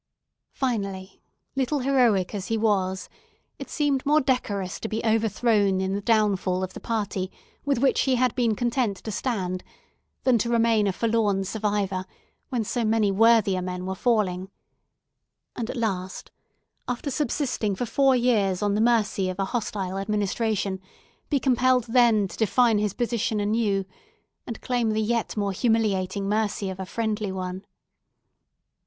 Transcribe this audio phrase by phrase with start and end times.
[0.55, 1.21] Finally,
[1.55, 3.07] little heroic as he was,
[3.59, 7.29] it seemed more decorous to be overthrown in the downfall of the party
[7.65, 9.63] with which he had been content to stand
[10.23, 12.07] than to remain a forlorn survivor,
[12.49, 14.49] when so many worthier men were falling:
[15.55, 16.31] and at last,
[16.87, 20.83] after subsisting for four years on the mercy of a hostile administration, to
[21.29, 23.85] be compelled then to define his position anew,
[24.47, 27.63] and claim the yet more humiliating mercy of a friendly one.